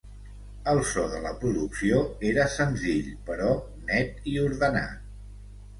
El 0.71 0.79
so 0.91 1.03
de 1.11 1.19
la 1.25 1.33
producció 1.43 2.01
era 2.31 2.49
senzill 2.57 3.13
però 3.29 3.55
net 3.93 4.29
i 4.35 4.39
ordenat. 4.51 5.11